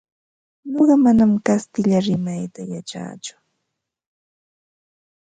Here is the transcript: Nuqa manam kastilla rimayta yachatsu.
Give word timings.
Nuqa 0.69 0.95
manam 1.03 1.31
kastilla 1.45 1.97
rimayta 2.05 2.61
yachatsu. 2.73 3.33